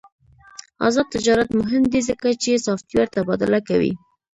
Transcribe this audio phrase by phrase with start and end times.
[0.87, 3.93] آزاد تجارت مهم دی ځکه چې سافټویر تبادله کوي.